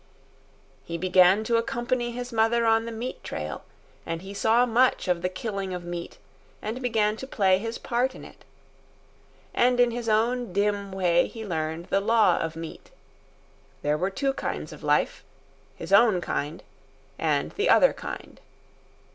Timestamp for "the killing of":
5.21-5.83